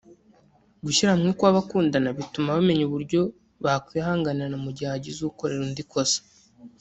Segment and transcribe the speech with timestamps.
[0.83, 3.21] Gushyira hamwe kw’abakundana bituma bamenya uburyo
[3.63, 6.19] bakwihanganirana mu gihe hagize ukorera undi ikosa